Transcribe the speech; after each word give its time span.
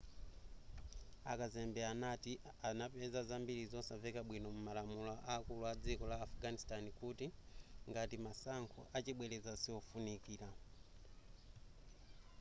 akazembe 1.31 1.81
anati 1.91 2.31
anapeza 2.69 3.19
zambiri 3.29 3.63
zosamveka 3.73 4.19
bwino 4.27 4.47
mu 4.55 4.61
malamulo 4.67 5.13
akulu 5.33 5.63
a 5.71 5.73
dziko 5.83 6.03
la 6.11 6.17
afghanistan 6.27 6.85
kuti 6.99 7.25
ngati 7.89 8.17
masankho 8.25 8.79
achibwereza 8.97 9.51
siwofunikira 9.61 10.49